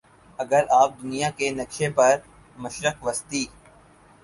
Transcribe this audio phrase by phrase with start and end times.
[0.39, 2.15] اگر آپ دنیا کے نقشے پر
[2.63, 3.45] مشرق وسطیٰ